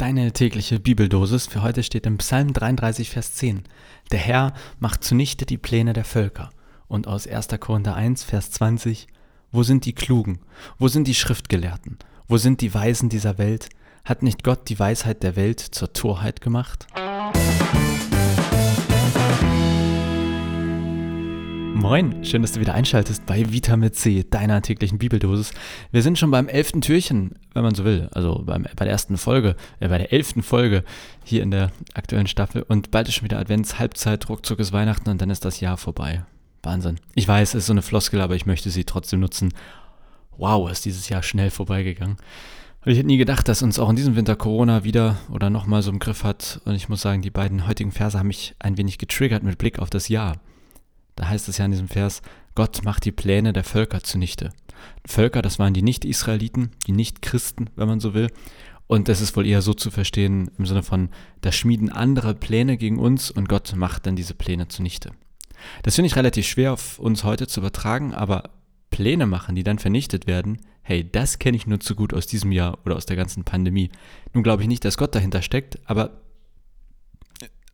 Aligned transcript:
Deine 0.00 0.32
tägliche 0.32 0.80
Bibeldosis 0.80 1.46
für 1.46 1.60
heute 1.60 1.82
steht 1.82 2.06
im 2.06 2.16
Psalm 2.16 2.54
33, 2.54 3.10
Vers 3.10 3.34
10. 3.34 3.64
Der 4.10 4.18
Herr 4.18 4.54
macht 4.78 5.04
zunichte 5.04 5.44
die 5.44 5.58
Pläne 5.58 5.92
der 5.92 6.06
Völker. 6.06 6.48
Und 6.88 7.06
aus 7.06 7.26
1. 7.26 7.48
Korinther 7.60 7.96
1, 7.96 8.24
Vers 8.24 8.50
20. 8.50 9.08
Wo 9.52 9.62
sind 9.62 9.84
die 9.84 9.92
Klugen? 9.92 10.38
Wo 10.78 10.88
sind 10.88 11.06
die 11.06 11.14
Schriftgelehrten? 11.14 11.98
Wo 12.28 12.38
sind 12.38 12.62
die 12.62 12.72
Weisen 12.72 13.10
dieser 13.10 13.36
Welt? 13.36 13.68
Hat 14.06 14.22
nicht 14.22 14.42
Gott 14.42 14.70
die 14.70 14.78
Weisheit 14.78 15.22
der 15.22 15.36
Welt 15.36 15.60
zur 15.60 15.92
Torheit 15.92 16.40
gemacht? 16.40 16.86
Moin, 21.80 22.26
schön, 22.26 22.42
dass 22.42 22.52
du 22.52 22.60
wieder 22.60 22.74
einschaltest 22.74 23.24
bei 23.24 23.50
Vitamin 23.52 23.90
C, 23.94 24.22
deiner 24.28 24.60
täglichen 24.60 24.98
Bibeldosis. 24.98 25.54
Wir 25.90 26.02
sind 26.02 26.18
schon 26.18 26.30
beim 26.30 26.46
elften 26.46 26.82
Türchen, 26.82 27.36
wenn 27.54 27.62
man 27.62 27.74
so 27.74 27.86
will, 27.86 28.10
also 28.12 28.42
beim, 28.44 28.64
bei 28.76 28.84
der 28.84 28.92
ersten 28.92 29.16
Folge, 29.16 29.56
äh, 29.80 29.88
bei 29.88 29.96
der 29.96 30.12
elften 30.12 30.42
Folge 30.42 30.84
hier 31.24 31.42
in 31.42 31.50
der 31.50 31.72
aktuellen 31.94 32.26
Staffel 32.26 32.66
und 32.68 32.90
bald 32.90 33.08
ist 33.08 33.14
schon 33.14 33.24
wieder 33.24 33.38
Advents, 33.38 33.78
Halbzeit, 33.78 34.28
ruckzuck 34.28 34.58
ist 34.58 34.74
Weihnachten 34.74 35.08
und 35.08 35.22
dann 35.22 35.30
ist 35.30 35.46
das 35.46 35.60
Jahr 35.60 35.78
vorbei. 35.78 36.22
Wahnsinn. 36.62 36.96
Ich 37.14 37.26
weiß, 37.26 37.54
es 37.54 37.60
ist 37.60 37.66
so 37.66 37.72
eine 37.72 37.80
Floskel, 37.80 38.20
aber 38.20 38.36
ich 38.36 38.44
möchte 38.44 38.68
sie 38.68 38.84
trotzdem 38.84 39.20
nutzen. 39.20 39.54
Wow, 40.36 40.70
ist 40.70 40.84
dieses 40.84 41.08
Jahr 41.08 41.22
schnell 41.22 41.48
vorbeigegangen. 41.48 42.18
Und 42.84 42.92
ich 42.92 42.98
hätte 42.98 43.06
nie 43.06 43.16
gedacht, 43.16 43.48
dass 43.48 43.62
uns 43.62 43.78
auch 43.78 43.88
in 43.88 43.96
diesem 43.96 44.16
Winter 44.16 44.36
Corona 44.36 44.84
wieder 44.84 45.16
oder 45.32 45.48
nochmal 45.48 45.80
so 45.80 45.90
im 45.90 45.98
Griff 45.98 46.24
hat. 46.24 46.60
Und 46.66 46.74
ich 46.74 46.90
muss 46.90 47.00
sagen, 47.00 47.22
die 47.22 47.30
beiden 47.30 47.66
heutigen 47.66 47.90
Verse 47.90 48.18
haben 48.18 48.26
mich 48.26 48.54
ein 48.58 48.76
wenig 48.76 48.98
getriggert 48.98 49.42
mit 49.42 49.56
Blick 49.56 49.78
auf 49.78 49.88
das 49.88 50.08
Jahr. 50.08 50.36
Da 51.20 51.28
heißt 51.28 51.50
es 51.50 51.58
ja 51.58 51.66
in 51.66 51.70
diesem 51.70 51.88
Vers, 51.88 52.22
Gott 52.54 52.82
macht 52.82 53.04
die 53.04 53.12
Pläne 53.12 53.52
der 53.52 53.62
Völker 53.62 54.02
zunichte. 54.02 54.54
Völker, 55.04 55.42
das 55.42 55.58
waren 55.58 55.74
die 55.74 55.82
Nicht-Israeliten, 55.82 56.70
die 56.86 56.92
Nicht-Christen, 56.92 57.68
wenn 57.76 57.88
man 57.88 58.00
so 58.00 58.14
will. 58.14 58.28
Und 58.86 59.06
das 59.06 59.20
ist 59.20 59.36
wohl 59.36 59.46
eher 59.46 59.60
so 59.60 59.74
zu 59.74 59.90
verstehen 59.90 60.50
im 60.56 60.64
Sinne 60.64 60.82
von, 60.82 61.10
da 61.42 61.52
schmieden 61.52 61.92
andere 61.92 62.34
Pläne 62.34 62.78
gegen 62.78 62.98
uns 62.98 63.30
und 63.30 63.50
Gott 63.50 63.74
macht 63.76 64.06
dann 64.06 64.16
diese 64.16 64.32
Pläne 64.32 64.68
zunichte. 64.68 65.10
Das 65.82 65.96
finde 65.96 66.06
ich 66.06 66.16
relativ 66.16 66.46
schwer 66.46 66.72
auf 66.72 66.98
uns 66.98 67.22
heute 67.22 67.46
zu 67.46 67.60
übertragen, 67.60 68.14
aber 68.14 68.44
Pläne 68.88 69.26
machen, 69.26 69.56
die 69.56 69.62
dann 69.62 69.78
vernichtet 69.78 70.26
werden, 70.26 70.62
hey, 70.80 71.06
das 71.06 71.38
kenne 71.38 71.58
ich 71.58 71.66
nur 71.66 71.80
zu 71.80 71.94
gut 71.94 72.14
aus 72.14 72.26
diesem 72.26 72.50
Jahr 72.50 72.78
oder 72.86 72.96
aus 72.96 73.04
der 73.04 73.16
ganzen 73.16 73.44
Pandemie. 73.44 73.90
Nun 74.32 74.42
glaube 74.42 74.62
ich 74.62 74.68
nicht, 74.68 74.86
dass 74.86 74.96
Gott 74.96 75.14
dahinter 75.14 75.42
steckt, 75.42 75.78
aber 75.84 76.22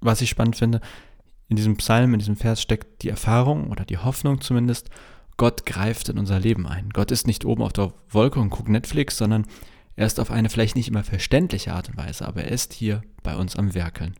was 0.00 0.20
ich 0.20 0.31
spannend 0.31 0.56
finde, 0.56 0.81
in 1.48 1.56
diesem 1.56 1.77
Psalm, 1.77 2.12
in 2.12 2.19
diesem 2.19 2.36
Vers 2.36 2.61
steckt 2.61 3.02
die 3.02 3.08
Erfahrung 3.08 3.70
oder 3.70 3.84
die 3.84 3.98
Hoffnung 3.98 4.41
zumindest, 4.41 4.91
Gott 5.36 5.66
greift 5.66 6.08
in 6.08 6.19
unser 6.19 6.41
Leben 6.41 6.66
ein. 6.66 6.91
Gott 6.91 7.11
ist 7.11 7.27
nicht 7.27 7.44
oben 7.44 7.62
auf 7.62 7.72
der 7.72 7.92
Wolke 8.08 8.41
und 8.41 8.50
guckt 8.50 8.69
Netflix, 8.69 9.19
sondern 9.19 9.47
er 9.94 10.06
ist 10.06 10.19
auf 10.19 10.30
eine 10.30 10.48
vielleicht 10.48 10.77
nicht 10.77 10.88
immer 10.88 11.05
verständliche 11.05 11.72
Art 11.72 11.88
und 11.88 11.97
Weise, 11.97 12.27
aber 12.27 12.44
er 12.44 12.50
ist 12.50 12.72
hier 12.72 13.03
bei 13.22 13.36
uns 13.36 13.56
am 13.56 13.75
Werkeln. 13.75 14.14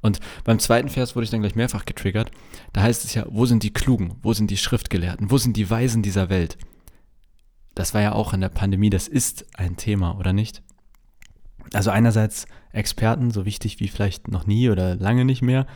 Und 0.00 0.18
beim 0.42 0.58
zweiten 0.58 0.88
Vers 0.88 1.14
wurde 1.14 1.24
ich 1.24 1.30
dann 1.30 1.40
gleich 1.40 1.54
mehrfach 1.54 1.84
getriggert. 1.84 2.32
Da 2.72 2.82
heißt 2.82 3.04
es 3.04 3.14
ja, 3.14 3.24
wo 3.28 3.46
sind 3.46 3.62
die 3.62 3.72
Klugen? 3.72 4.16
Wo 4.22 4.32
sind 4.32 4.50
die 4.50 4.56
Schriftgelehrten? 4.56 5.30
Wo 5.30 5.38
sind 5.38 5.56
die 5.56 5.70
Weisen 5.70 6.02
dieser 6.02 6.28
Welt? 6.28 6.58
Das 7.74 7.94
war 7.94 8.02
ja 8.02 8.12
auch 8.12 8.34
in 8.34 8.40
der 8.40 8.48
Pandemie, 8.48 8.90
das 8.90 9.08
ist 9.08 9.46
ein 9.56 9.76
Thema, 9.76 10.18
oder 10.18 10.32
nicht? 10.32 10.62
Also 11.72 11.90
einerseits 11.90 12.46
Experten, 12.72 13.30
so 13.30 13.44
wichtig 13.46 13.78
wie 13.78 13.88
vielleicht 13.88 14.28
noch 14.28 14.46
nie 14.46 14.68
oder 14.70 14.96
lange 14.96 15.24
nicht 15.24 15.40
mehr, 15.40 15.66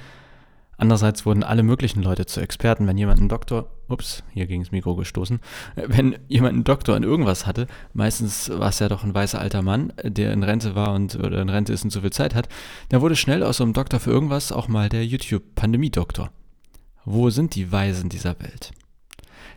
Andererseits 0.78 1.24
wurden 1.24 1.42
alle 1.42 1.62
möglichen 1.62 2.02
Leute 2.02 2.26
zu 2.26 2.40
Experten. 2.40 2.86
Wenn 2.86 2.98
jemand 2.98 3.18
einen 3.18 3.30
Doktor, 3.30 3.70
ups, 3.88 4.22
hier 4.32 4.46
gegen 4.46 4.62
das 4.62 4.72
Mikro 4.72 4.94
gestoßen, 4.94 5.40
wenn 5.74 6.18
jemand 6.28 6.54
einen 6.54 6.64
Doktor 6.64 6.96
in 6.96 7.02
irgendwas 7.02 7.46
hatte, 7.46 7.66
meistens 7.94 8.50
war 8.50 8.68
es 8.68 8.78
ja 8.78 8.88
doch 8.88 9.02
ein 9.02 9.14
weißer 9.14 9.40
alter 9.40 9.62
Mann, 9.62 9.92
der 10.02 10.32
in 10.32 10.42
Rente 10.42 10.74
war 10.74 10.92
und 10.92 11.16
oder 11.16 11.40
in 11.40 11.48
Rente 11.48 11.72
ist 11.72 11.84
und 11.84 11.90
so 11.90 12.02
viel 12.02 12.12
Zeit 12.12 12.34
hat, 12.34 12.48
dann 12.90 13.00
wurde 13.00 13.16
schnell 13.16 13.42
aus 13.42 13.56
so 13.58 13.64
einem 13.64 13.72
Doktor 13.72 14.00
für 14.00 14.10
irgendwas 14.10 14.52
auch 14.52 14.68
mal 14.68 14.88
der 14.88 15.06
YouTube-Pandemie-Doktor. 15.06 16.30
Wo 17.04 17.30
sind 17.30 17.54
die 17.54 17.72
Weisen 17.72 18.08
dieser 18.10 18.38
Welt? 18.40 18.72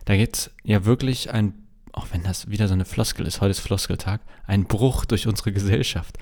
Da 0.06 0.16
geht 0.16 0.50
ja 0.64 0.86
wirklich 0.86 1.32
ein, 1.32 1.52
auch 1.92 2.06
wenn 2.12 2.22
das 2.22 2.48
wieder 2.48 2.66
so 2.66 2.74
eine 2.74 2.86
Floskel 2.86 3.26
ist, 3.26 3.42
heute 3.42 3.50
ist 3.50 3.60
Floskeltag, 3.60 4.22
ein 4.46 4.64
Bruch 4.64 5.04
durch 5.04 5.26
unsere 5.26 5.52
Gesellschaft. 5.52 6.16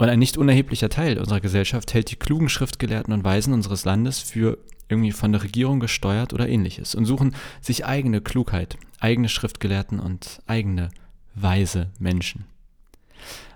Und 0.00 0.08
ein 0.08 0.20
nicht 0.20 0.38
unerheblicher 0.38 0.88
Teil 0.88 1.18
unserer 1.18 1.40
Gesellschaft 1.40 1.92
hält 1.92 2.12
die 2.12 2.16
klugen 2.16 2.48
Schriftgelehrten 2.48 3.12
und 3.12 3.24
Weisen 3.24 3.52
unseres 3.52 3.84
Landes 3.84 4.20
für 4.20 4.58
irgendwie 4.88 5.10
von 5.10 5.32
der 5.32 5.42
Regierung 5.42 5.80
gesteuert 5.80 6.32
oder 6.32 6.48
ähnliches 6.48 6.94
und 6.94 7.04
suchen 7.04 7.34
sich 7.60 7.84
eigene 7.84 8.20
Klugheit, 8.20 8.78
eigene 9.00 9.28
Schriftgelehrten 9.28 9.98
und 9.98 10.40
eigene 10.46 10.90
weise 11.34 11.90
Menschen. 11.98 12.44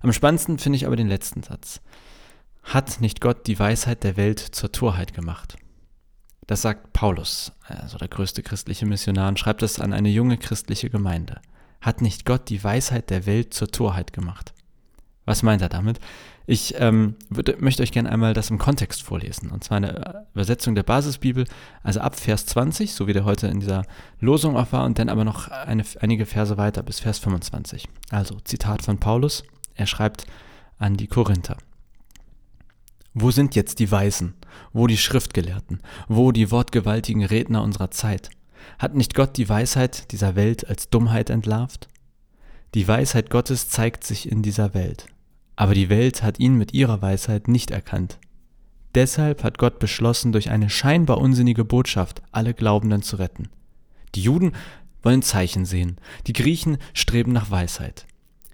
Am 0.02 0.12
spannendsten 0.12 0.58
finde 0.58 0.76
ich 0.76 0.86
aber 0.86 0.96
den 0.96 1.06
letzten 1.06 1.44
Satz. 1.44 1.80
Hat 2.64 3.00
nicht 3.00 3.20
Gott 3.20 3.46
die 3.46 3.58
Weisheit 3.58 4.02
der 4.02 4.16
Welt 4.16 4.40
zur 4.40 4.72
Torheit 4.72 5.14
gemacht? 5.14 5.56
Das 6.48 6.60
sagt 6.62 6.92
Paulus, 6.92 7.52
also 7.62 7.98
der 7.98 8.08
größte 8.08 8.42
christliche 8.42 8.84
Missionar, 8.84 9.28
und 9.28 9.38
schreibt 9.38 9.62
es 9.62 9.78
an 9.78 9.92
eine 9.92 10.08
junge 10.08 10.38
christliche 10.38 10.90
Gemeinde. 10.90 11.40
Hat 11.80 12.02
nicht 12.02 12.24
Gott 12.24 12.48
die 12.48 12.62
Weisheit 12.62 13.10
der 13.10 13.26
Welt 13.26 13.54
zur 13.54 13.68
Torheit 13.68 14.12
gemacht? 14.12 14.52
Was 15.24 15.42
meint 15.42 15.62
er 15.62 15.68
damit? 15.68 16.00
Ich 16.46 16.74
ähm, 16.78 17.14
würde, 17.30 17.56
möchte 17.60 17.82
euch 17.82 17.92
gerne 17.92 18.10
einmal 18.10 18.34
das 18.34 18.50
im 18.50 18.58
Kontext 18.58 19.02
vorlesen. 19.02 19.50
Und 19.50 19.62
zwar 19.62 19.76
eine 19.76 20.26
Übersetzung 20.34 20.74
der 20.74 20.82
Basisbibel, 20.82 21.46
also 21.84 22.00
ab 22.00 22.18
Vers 22.18 22.46
20, 22.46 22.92
so 22.92 23.06
wie 23.06 23.12
der 23.12 23.24
heute 23.24 23.46
in 23.46 23.60
dieser 23.60 23.84
Losung 24.18 24.56
auch 24.56 24.72
war, 24.72 24.84
und 24.84 24.98
dann 24.98 25.08
aber 25.08 25.24
noch 25.24 25.48
eine, 25.48 25.84
einige 26.00 26.26
Verse 26.26 26.56
weiter 26.56 26.82
bis 26.82 26.98
Vers 26.98 27.20
25. 27.20 27.88
Also 28.10 28.38
Zitat 28.44 28.82
von 28.82 28.98
Paulus. 28.98 29.44
Er 29.74 29.86
schreibt 29.86 30.26
an 30.78 30.96
die 30.96 31.06
Korinther. 31.06 31.56
Wo 33.14 33.30
sind 33.30 33.54
jetzt 33.54 33.78
die 33.78 33.90
Weisen? 33.90 34.34
Wo 34.72 34.86
die 34.86 34.96
Schriftgelehrten? 34.96 35.80
Wo 36.08 36.32
die 36.32 36.50
wortgewaltigen 36.50 37.24
Redner 37.24 37.62
unserer 37.62 37.90
Zeit? 37.90 38.30
Hat 38.78 38.94
nicht 38.94 39.14
Gott 39.14 39.36
die 39.36 39.48
Weisheit 39.48 40.10
dieser 40.12 40.34
Welt 40.34 40.66
als 40.66 40.88
Dummheit 40.88 41.30
entlarvt? 41.30 41.88
Die 42.74 42.88
Weisheit 42.88 43.28
Gottes 43.28 43.68
zeigt 43.68 44.04
sich 44.04 44.30
in 44.30 44.42
dieser 44.42 44.72
Welt. 44.72 45.06
Aber 45.56 45.74
die 45.74 45.90
Welt 45.90 46.22
hat 46.22 46.38
ihn 46.40 46.56
mit 46.56 46.72
ihrer 46.72 47.02
Weisheit 47.02 47.48
nicht 47.48 47.70
erkannt. 47.70 48.18
Deshalb 48.94 49.44
hat 49.44 49.58
Gott 49.58 49.78
beschlossen, 49.78 50.32
durch 50.32 50.50
eine 50.50 50.70
scheinbar 50.70 51.18
unsinnige 51.18 51.64
Botschaft 51.64 52.22
alle 52.30 52.54
Glaubenden 52.54 53.02
zu 53.02 53.16
retten. 53.16 53.48
Die 54.14 54.22
Juden 54.22 54.52
wollen 55.02 55.22
Zeichen 55.22 55.64
sehen, 55.64 55.98
die 56.26 56.32
Griechen 56.32 56.78
streben 56.94 57.32
nach 57.32 57.50
Weisheit. 57.50 58.06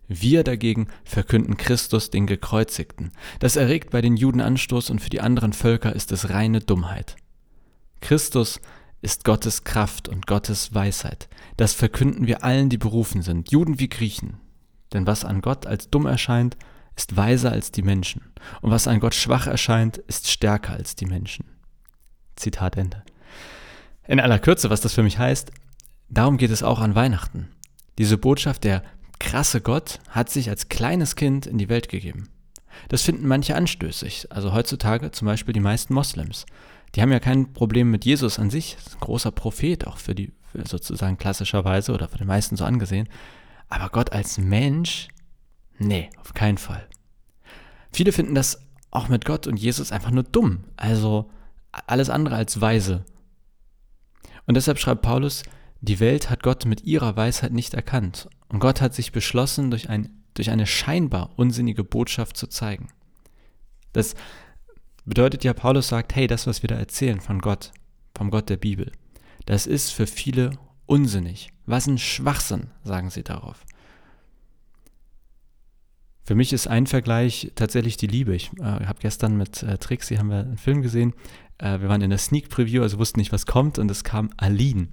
Wir 0.08 0.42
dagegen 0.42 0.88
verkünden 1.04 1.56
Christus 1.56 2.10
den 2.10 2.26
Gekreuzigten. 2.26 3.12
Das 3.40 3.56
erregt 3.56 3.90
bei 3.90 4.00
den 4.00 4.16
Juden 4.16 4.40
Anstoß 4.40 4.90
und 4.90 5.00
für 5.00 5.10
die 5.10 5.20
anderen 5.20 5.52
Völker 5.52 5.94
ist 5.94 6.12
es 6.12 6.30
reine 6.30 6.60
Dummheit. 6.60 7.16
Christus 8.00 8.60
ist 9.00 9.24
Gottes 9.24 9.64
Kraft 9.64 10.08
und 10.08 10.26
Gottes 10.26 10.74
Weisheit. 10.74 11.28
Das 11.56 11.72
verkünden 11.72 12.26
wir 12.26 12.44
allen, 12.44 12.68
die 12.68 12.78
berufen 12.78 13.22
sind, 13.22 13.50
Juden 13.50 13.78
wie 13.78 13.88
Griechen. 13.88 14.38
Denn 14.92 15.06
was 15.06 15.24
an 15.24 15.40
Gott 15.40 15.66
als 15.66 15.90
dumm 15.90 16.06
erscheint, 16.06 16.56
ist 16.96 17.16
weiser 17.16 17.52
als 17.52 17.70
die 17.70 17.82
Menschen. 17.82 18.22
Und 18.60 18.70
was 18.70 18.88
an 18.88 19.00
Gott 19.00 19.14
schwach 19.14 19.46
erscheint, 19.46 19.98
ist 19.98 20.30
stärker 20.30 20.72
als 20.72 20.96
die 20.96 21.06
Menschen. 21.06 21.44
Zitat 22.36 22.76
Ende. 22.76 23.04
In 24.06 24.20
aller 24.20 24.38
Kürze, 24.38 24.70
was 24.70 24.80
das 24.80 24.94
für 24.94 25.02
mich 25.02 25.18
heißt, 25.18 25.52
darum 26.08 26.38
geht 26.38 26.50
es 26.50 26.62
auch 26.62 26.80
an 26.80 26.94
Weihnachten. 26.94 27.48
Diese 27.98 28.18
Botschaft, 28.18 28.64
der 28.64 28.82
krasse 29.20 29.60
Gott 29.60 30.00
hat 30.08 30.30
sich 30.30 30.48
als 30.48 30.68
kleines 30.68 31.14
Kind 31.14 31.46
in 31.46 31.58
die 31.58 31.68
Welt 31.68 31.88
gegeben. 31.88 32.28
Das 32.88 33.02
finden 33.02 33.26
manche 33.26 33.54
anstößig, 33.54 34.28
also 34.30 34.52
heutzutage 34.52 35.10
zum 35.10 35.26
Beispiel 35.26 35.52
die 35.52 35.60
meisten 35.60 35.94
Moslems. 35.94 36.46
Die 36.94 37.02
haben 37.02 37.12
ja 37.12 37.20
kein 37.20 37.52
Problem 37.52 37.90
mit 37.90 38.04
Jesus 38.04 38.38
an 38.38 38.50
sich, 38.50 38.76
ist 38.76 38.94
ein 38.94 39.00
großer 39.00 39.30
Prophet, 39.30 39.86
auch 39.86 39.98
für 39.98 40.14
die 40.14 40.32
für 40.50 40.66
sozusagen 40.66 41.18
klassischerweise 41.18 41.92
oder 41.92 42.08
für 42.08 42.18
die 42.18 42.24
meisten 42.24 42.56
so 42.56 42.64
angesehen. 42.64 43.08
Aber 43.68 43.90
Gott 43.90 44.12
als 44.12 44.38
Mensch, 44.38 45.08
nee, 45.78 46.10
auf 46.18 46.34
keinen 46.34 46.58
Fall. 46.58 46.86
Viele 47.92 48.12
finden 48.12 48.34
das 48.34 48.60
auch 48.90 49.08
mit 49.08 49.24
Gott 49.24 49.46
und 49.46 49.58
Jesus 49.58 49.92
einfach 49.92 50.10
nur 50.10 50.22
dumm, 50.22 50.64
also 50.76 51.30
alles 51.86 52.08
andere 52.08 52.36
als 52.36 52.60
weise. 52.60 53.04
Und 54.46 54.56
deshalb 54.56 54.78
schreibt 54.78 55.02
Paulus, 55.02 55.42
die 55.80 56.00
Welt 56.00 56.30
hat 56.30 56.42
Gott 56.42 56.64
mit 56.64 56.84
ihrer 56.84 57.16
Weisheit 57.16 57.52
nicht 57.52 57.74
erkannt 57.74 58.28
und 58.48 58.60
Gott 58.60 58.80
hat 58.80 58.94
sich 58.94 59.12
beschlossen, 59.12 59.70
durch, 59.70 59.90
ein, 59.90 60.22
durch 60.34 60.50
eine 60.50 60.66
scheinbar 60.66 61.30
unsinnige 61.36 61.84
Botschaft 61.84 62.36
zu 62.36 62.46
zeigen. 62.46 62.88
Das 63.92 64.14
bedeutet 65.08 65.44
ja, 65.44 65.52
Paulus 65.52 65.88
sagt, 65.88 66.14
hey, 66.14 66.26
das, 66.26 66.46
was 66.46 66.62
wir 66.62 66.68
da 66.68 66.76
erzählen 66.76 67.20
von 67.20 67.40
Gott, 67.40 67.72
vom 68.16 68.30
Gott 68.30 68.48
der 68.48 68.56
Bibel, 68.56 68.92
das 69.46 69.66
ist 69.66 69.90
für 69.90 70.06
viele 70.06 70.52
unsinnig. 70.86 71.50
Was 71.66 71.86
ein 71.86 71.98
Schwachsinn, 71.98 72.68
sagen 72.84 73.10
sie 73.10 73.22
darauf. 73.22 73.64
Für 76.24 76.34
mich 76.34 76.52
ist 76.52 76.66
ein 76.66 76.86
Vergleich 76.86 77.52
tatsächlich 77.54 77.96
die 77.96 78.06
Liebe. 78.06 78.34
Ich 78.34 78.50
äh, 78.58 78.62
habe 78.62 78.98
gestern 79.00 79.38
mit 79.38 79.62
äh, 79.62 79.78
Trixie 79.78 80.18
haben 80.18 80.28
wir 80.28 80.40
einen 80.40 80.58
Film 80.58 80.82
gesehen. 80.82 81.14
Äh, 81.56 81.80
wir 81.80 81.88
waren 81.88 82.02
in 82.02 82.10
der 82.10 82.18
Sneak 82.18 82.50
Preview, 82.50 82.82
also 82.82 82.98
wussten 82.98 83.18
nicht, 83.18 83.32
was 83.32 83.46
kommt, 83.46 83.78
und 83.78 83.90
es 83.90 84.04
kam 84.04 84.30
Aline. 84.36 84.88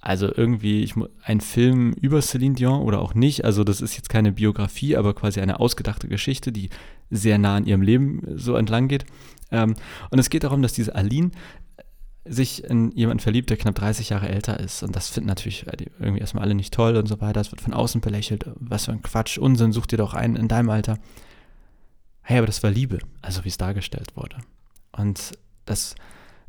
Also 0.00 0.32
irgendwie 0.34 0.82
ich, 0.82 0.94
ein 1.24 1.40
Film 1.40 1.92
über 1.92 2.22
Celine 2.22 2.54
Dion 2.54 2.80
oder 2.82 3.00
auch 3.00 3.14
nicht. 3.14 3.44
Also 3.44 3.64
das 3.64 3.80
ist 3.80 3.96
jetzt 3.96 4.08
keine 4.08 4.32
Biografie, 4.32 4.96
aber 4.96 5.14
quasi 5.14 5.40
eine 5.40 5.60
ausgedachte 5.60 6.08
Geschichte, 6.08 6.52
die 6.52 6.70
sehr 7.10 7.38
nah 7.38 7.56
an 7.56 7.66
ihrem 7.66 7.82
Leben 7.82 8.22
so 8.36 8.54
entlang 8.54 8.88
geht. 8.88 9.04
Ähm, 9.50 9.74
und 10.10 10.18
es 10.18 10.30
geht 10.30 10.44
darum, 10.44 10.62
dass 10.62 10.72
diese 10.72 10.94
Aline 10.94 11.32
sich 12.24 12.64
in 12.64 12.92
jemanden 12.92 13.20
verliebt, 13.20 13.50
der 13.50 13.56
knapp 13.56 13.74
30 13.74 14.10
Jahre 14.10 14.28
älter 14.28 14.60
ist. 14.60 14.82
Und 14.82 14.94
das 14.94 15.08
finden 15.08 15.28
natürlich 15.28 15.66
irgendwie 15.98 16.20
erstmal 16.20 16.44
alle 16.44 16.54
nicht 16.54 16.72
toll 16.72 16.96
und 16.96 17.06
so 17.06 17.20
weiter. 17.20 17.40
Es 17.40 17.50
wird 17.50 17.60
von 17.60 17.74
außen 17.74 18.00
belächelt. 18.00 18.44
Was 18.56 18.86
für 18.86 18.92
ein 18.92 19.02
Quatsch, 19.02 19.38
Unsinn, 19.38 19.72
such 19.72 19.86
dir 19.86 19.96
doch 19.96 20.14
einen 20.14 20.36
in 20.36 20.48
deinem 20.48 20.70
Alter. 20.70 20.98
Hey, 22.22 22.38
aber 22.38 22.46
das 22.46 22.62
war 22.62 22.70
Liebe, 22.70 22.98
also 23.22 23.44
wie 23.44 23.48
es 23.48 23.58
dargestellt 23.58 24.16
wurde. 24.16 24.36
Und 24.92 25.32
das 25.64 25.94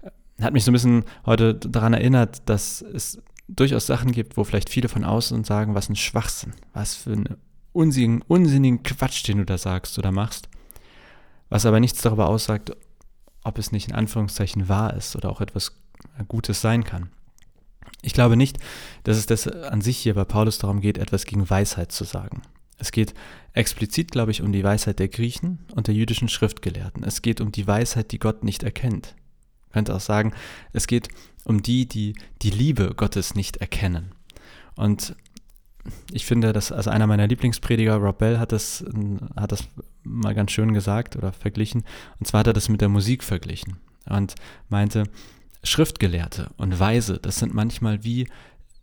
äh, 0.01 0.43
hat 0.43 0.53
mich 0.53 0.63
so 0.63 0.71
ein 0.71 0.73
bisschen 0.73 1.05
heute 1.25 1.55
daran 1.55 1.93
erinnert, 1.93 2.47
dass 2.47 2.81
es 2.81 3.21
durchaus 3.55 3.85
Sachen 3.85 4.11
gibt, 4.11 4.37
wo 4.37 4.43
vielleicht 4.43 4.69
viele 4.69 4.89
von 4.89 5.03
außen 5.03 5.43
sagen, 5.43 5.75
was 5.75 5.89
ein 5.89 5.95
Schwachsinn, 5.95 6.53
was 6.73 6.95
für 6.95 7.11
einen 7.11 7.37
unsinnigen, 7.73 8.21
unsinnigen 8.27 8.83
Quatsch, 8.83 9.27
den 9.27 9.39
du 9.39 9.45
da 9.45 9.57
sagst 9.57 9.97
oder 9.97 10.11
machst. 10.11 10.49
Was 11.49 11.65
aber 11.65 11.79
nichts 11.79 12.01
darüber 12.01 12.27
aussagt, 12.27 12.71
ob 13.43 13.57
es 13.57 13.71
nicht 13.71 13.89
in 13.89 13.95
Anführungszeichen 13.95 14.69
wahr 14.69 14.93
ist 14.95 15.15
oder 15.15 15.29
auch 15.29 15.41
etwas 15.41 15.73
Gutes 16.27 16.61
sein 16.61 16.83
kann. 16.83 17.09
Ich 18.01 18.13
glaube 18.13 18.37
nicht, 18.37 18.57
dass 19.03 19.17
es 19.17 19.25
das 19.25 19.47
an 19.47 19.81
sich 19.81 19.97
hier 19.97 20.13
bei 20.13 20.23
Paulus 20.23 20.57
darum 20.57 20.81
geht, 20.81 20.97
etwas 20.97 21.25
gegen 21.25 21.49
Weisheit 21.49 21.91
zu 21.91 22.03
sagen. 22.03 22.41
Es 22.77 22.91
geht 22.91 23.13
explizit, 23.53 24.11
glaube 24.11 24.31
ich, 24.31 24.41
um 24.41 24.51
die 24.51 24.63
Weisheit 24.63 24.97
der 24.97 25.07
Griechen 25.07 25.59
und 25.75 25.87
der 25.87 25.93
jüdischen 25.93 26.29
Schriftgelehrten. 26.29 27.03
Es 27.03 27.21
geht 27.21 27.41
um 27.41 27.51
die 27.51 27.67
Weisheit, 27.67 28.11
die 28.11 28.19
Gott 28.19 28.43
nicht 28.43 28.63
erkennt. 28.63 29.15
Könnte 29.71 29.95
auch 29.95 30.01
sagen, 30.01 30.33
es 30.73 30.87
geht 30.87 31.09
um 31.43 31.63
die, 31.63 31.87
die 31.87 32.13
die 32.41 32.49
Liebe 32.49 32.93
Gottes 32.95 33.35
nicht 33.35 33.57
erkennen. 33.57 34.11
Und 34.75 35.15
ich 36.11 36.25
finde, 36.25 36.53
dass 36.53 36.71
also 36.71 36.89
einer 36.89 37.07
meiner 37.07 37.27
Lieblingsprediger, 37.27 37.95
Rob 37.95 38.19
Bell, 38.19 38.39
hat 38.39 38.51
das, 38.51 38.85
hat 39.35 39.51
das 39.51 39.67
mal 40.03 40.35
ganz 40.35 40.51
schön 40.51 40.73
gesagt 40.73 41.15
oder 41.15 41.33
verglichen. 41.33 41.83
Und 42.19 42.27
zwar 42.27 42.41
hat 42.41 42.47
er 42.47 42.53
das 42.53 42.69
mit 42.69 42.81
der 42.81 42.89
Musik 42.89 43.23
verglichen 43.23 43.77
und 44.07 44.35
meinte, 44.69 45.03
Schriftgelehrte 45.63 46.51
und 46.57 46.79
Weise, 46.79 47.19
das 47.19 47.37
sind 47.37 47.53
manchmal 47.53 48.03
wie 48.03 48.27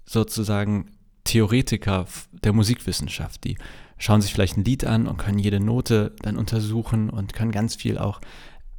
sozusagen 0.05 0.90
Theoretiker 1.25 2.06
der 2.44 2.52
Musikwissenschaft, 2.52 3.44
die 3.44 3.58
schauen 3.99 4.23
sich 4.23 4.32
vielleicht 4.32 4.56
ein 4.56 4.64
Lied 4.64 4.85
an 4.85 5.06
und 5.06 5.19
können 5.19 5.38
jede 5.38 5.61
Note 5.61 6.14
dann 6.23 6.37
untersuchen 6.37 7.11
und 7.11 7.35
können 7.35 7.50
ganz 7.50 7.75
viel 7.75 7.99
auch 7.99 8.20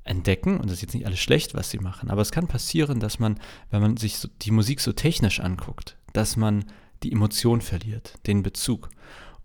entdecken. 0.10 0.60
Und 0.60 0.66
das 0.66 0.74
ist 0.74 0.82
jetzt 0.82 0.94
nicht 0.94 1.06
alles 1.06 1.20
schlecht, 1.20 1.54
was 1.54 1.70
sie 1.70 1.80
machen, 1.80 2.10
aber 2.10 2.22
es 2.22 2.32
kann 2.32 2.48
passieren, 2.48 3.00
dass 3.00 3.20
man, 3.20 3.40
wenn 3.70 3.82
man 3.82 3.98
sich 3.98 4.18
so 4.18 4.28
die 4.42 4.52
Musik 4.52 4.82
so 4.82 4.92
technisch 4.92 5.40
anguckt, 5.40 5.98
dass 6.14 6.36
man 6.36 6.66
die 7.04 7.12
Emotion 7.12 7.62
verliert, 7.62 8.16
den 8.28 8.44
Bezug. 8.44 8.90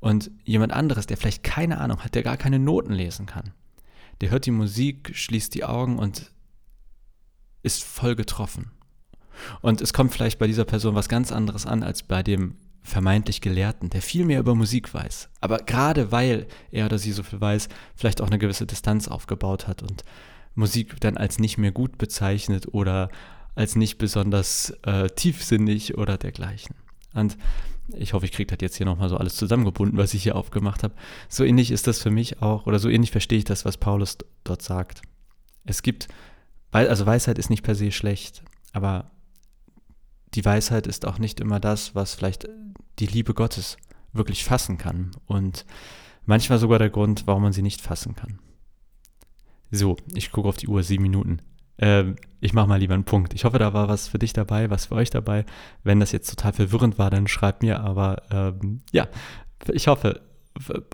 Und 0.00 0.30
jemand 0.44 0.72
anderes, 0.72 1.06
der 1.06 1.16
vielleicht 1.16 1.42
keine 1.44 1.78
Ahnung 1.78 2.04
hat, 2.04 2.14
der 2.14 2.22
gar 2.22 2.36
keine 2.36 2.58
Noten 2.58 2.92
lesen 2.92 3.26
kann, 3.26 3.52
der 4.20 4.30
hört 4.30 4.46
die 4.46 4.50
Musik, 4.50 5.12
schließt 5.14 5.54
die 5.54 5.64
Augen 5.64 5.98
und 5.98 6.32
ist 7.62 7.82
voll 7.82 8.14
getroffen. 8.14 8.70
Und 9.60 9.80
es 9.80 9.92
kommt 9.92 10.12
vielleicht 10.12 10.38
bei 10.38 10.46
dieser 10.46 10.64
Person 10.64 10.94
was 10.94 11.08
ganz 11.08 11.32
anderes 11.32 11.66
an 11.66 11.82
als 11.82 12.02
bei 12.02 12.22
dem 12.22 12.56
vermeintlich 12.82 13.40
Gelehrten, 13.40 13.88
der 13.88 14.02
viel 14.02 14.26
mehr 14.26 14.40
über 14.40 14.54
Musik 14.54 14.92
weiß. 14.92 15.30
Aber 15.40 15.58
gerade 15.58 16.12
weil 16.12 16.46
er 16.70 16.84
oder 16.84 16.98
sie 16.98 17.12
so 17.12 17.22
viel 17.22 17.40
weiß, 17.40 17.68
vielleicht 17.96 18.20
auch 18.20 18.26
eine 18.26 18.38
gewisse 18.38 18.66
Distanz 18.66 19.08
aufgebaut 19.08 19.66
hat 19.66 19.82
und 19.82 20.04
Musik 20.54 21.00
dann 21.00 21.16
als 21.16 21.38
nicht 21.38 21.58
mehr 21.58 21.72
gut 21.72 21.98
bezeichnet 21.98 22.68
oder 22.72 23.10
als 23.54 23.76
nicht 23.76 23.98
besonders 23.98 24.70
äh, 24.82 25.08
tiefsinnig 25.08 25.96
oder 25.96 26.18
dergleichen. 26.18 26.76
Und 27.12 27.36
ich 27.88 28.12
hoffe, 28.12 28.24
ich 28.24 28.32
kriege 28.32 28.54
das 28.54 28.62
jetzt 28.62 28.76
hier 28.76 28.86
nochmal 28.86 29.08
so 29.08 29.16
alles 29.16 29.36
zusammengebunden, 29.36 29.98
was 29.98 30.14
ich 30.14 30.22
hier 30.22 30.36
aufgemacht 30.36 30.82
habe. 30.82 30.94
So 31.28 31.44
ähnlich 31.44 31.70
ist 31.70 31.86
das 31.86 32.00
für 32.00 32.10
mich 32.10 32.40
auch, 32.42 32.66
oder 32.66 32.78
so 32.78 32.88
ähnlich 32.88 33.10
verstehe 33.10 33.38
ich 33.38 33.44
das, 33.44 33.64
was 33.64 33.76
Paulus 33.76 34.18
dort 34.42 34.62
sagt. 34.62 35.02
Es 35.64 35.82
gibt, 35.82 36.08
also 36.72 37.06
Weisheit 37.06 37.38
ist 37.38 37.50
nicht 37.50 37.62
per 37.62 37.74
se 37.74 37.92
schlecht, 37.92 38.42
aber 38.72 39.10
die 40.34 40.44
Weisheit 40.44 40.86
ist 40.86 41.06
auch 41.06 41.18
nicht 41.18 41.40
immer 41.40 41.60
das, 41.60 41.94
was 41.94 42.14
vielleicht 42.14 42.48
die 42.98 43.06
Liebe 43.06 43.34
Gottes 43.34 43.76
wirklich 44.12 44.44
fassen 44.44 44.78
kann. 44.78 45.12
Und 45.26 45.64
manchmal 46.26 46.58
sogar 46.58 46.78
der 46.78 46.90
Grund, 46.90 47.26
warum 47.26 47.42
man 47.42 47.52
sie 47.52 47.62
nicht 47.62 47.80
fassen 47.80 48.16
kann. 48.16 48.38
So, 49.74 49.96
ich 50.14 50.30
gucke 50.30 50.48
auf 50.48 50.56
die 50.56 50.68
Uhr, 50.68 50.84
sieben 50.84 51.02
Minuten. 51.02 51.40
Ähm, 51.78 52.14
ich 52.40 52.52
mache 52.52 52.68
mal 52.68 52.78
lieber 52.78 52.94
einen 52.94 53.02
Punkt. 53.02 53.34
Ich 53.34 53.44
hoffe, 53.44 53.58
da 53.58 53.72
war 53.72 53.88
was 53.88 54.06
für 54.06 54.20
dich 54.20 54.32
dabei, 54.32 54.70
was 54.70 54.86
für 54.86 54.94
euch 54.94 55.10
dabei. 55.10 55.44
Wenn 55.82 55.98
das 55.98 56.12
jetzt 56.12 56.30
total 56.30 56.52
verwirrend 56.52 56.96
war, 56.96 57.10
dann 57.10 57.26
schreibt 57.26 57.64
mir. 57.64 57.80
Aber 57.80 58.22
ähm, 58.30 58.82
ja, 58.92 59.08
ich 59.72 59.88
hoffe, 59.88 60.20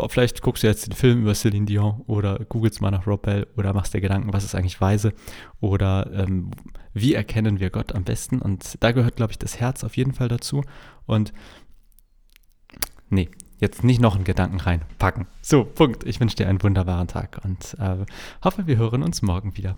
vielleicht 0.08 0.40
guckst 0.40 0.62
du 0.62 0.66
jetzt 0.66 0.86
den 0.86 0.94
Film 0.94 1.20
über 1.20 1.34
Celine 1.34 1.66
Dion 1.66 2.00
oder 2.06 2.38
googelst 2.38 2.80
mal 2.80 2.90
nach 2.90 3.06
Rob 3.06 3.22
Bell 3.22 3.46
oder 3.58 3.74
machst 3.74 3.92
dir 3.92 4.00
Gedanken, 4.00 4.32
was 4.32 4.44
ist 4.44 4.54
eigentlich 4.54 4.80
weise 4.80 5.12
oder 5.60 6.10
ähm, 6.14 6.52
wie 6.94 7.12
erkennen 7.12 7.60
wir 7.60 7.68
Gott 7.68 7.94
am 7.94 8.04
besten. 8.04 8.40
Und 8.40 8.82
da 8.82 8.92
gehört, 8.92 9.16
glaube 9.16 9.32
ich, 9.32 9.38
das 9.38 9.60
Herz 9.60 9.84
auf 9.84 9.98
jeden 9.98 10.14
Fall 10.14 10.28
dazu. 10.28 10.64
Und 11.04 11.34
nee, 13.10 13.28
jetzt 13.60 13.84
nicht 13.84 14.00
noch 14.00 14.16
einen 14.16 14.24
Gedanken 14.24 14.58
reinpacken. 14.58 15.26
So, 15.42 15.64
Punkt. 15.64 16.04
Ich 16.04 16.20
wünsche 16.20 16.36
dir 16.36 16.48
einen 16.48 16.62
wunderbaren 16.62 17.08
Tag 17.08 17.40
und 17.44 17.76
äh, 17.78 18.04
hoffe, 18.42 18.66
wir 18.66 18.76
hören 18.76 19.02
uns 19.02 19.22
morgen 19.22 19.56
wieder. 19.56 19.76